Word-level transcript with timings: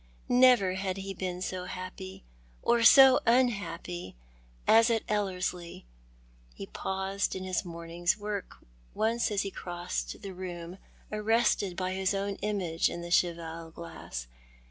Never 0.29 0.73
had 0.73 0.97
he 0.97 1.13
been 1.13 1.43
so 1.43 1.65
happy— 1.65 2.23
or 2.63 2.81
so 2.81 3.19
unhappy— 3.27 4.15
as 4.77 4.89
at 4.89 5.05
Elleislie. 5.07 5.85
He 6.55 6.65
paused 6.65 7.35
in 7.35 7.43
his 7.43 7.63
morning's 7.63 8.17
work 8.17 8.65
once 8.95 9.29
as 9.29 9.43
he 9.43 9.51
crossed 9.51 10.23
the 10.23 10.33
room, 10.33 10.79
arrested 11.11 11.77
by 11.77 11.93
his 11.93 12.15
own 12.15 12.37
image 12.37 12.89
in 12.89 13.01
the 13.03 13.11
cheval 13.11 13.69
glass. 13.69 14.25